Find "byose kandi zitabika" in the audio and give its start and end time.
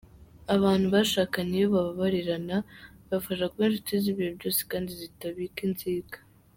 4.37-5.59